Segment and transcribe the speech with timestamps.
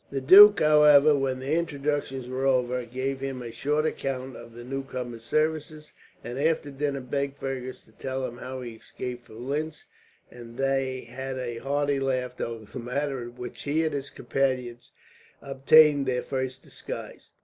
[0.09, 4.63] The duke, however, when the introductions were over, gave them a short account of the
[4.63, 5.93] newcomer's services,
[6.23, 9.85] and after dinner begged Fergus to tell them how he escaped from Linz;
[10.31, 14.89] and they had a hearty laugh over the manner in which he and his companions
[15.39, 17.33] obtained their first disguise.